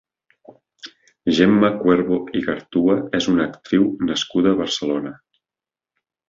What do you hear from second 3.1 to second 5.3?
és una actriu nascuda a Barcelona.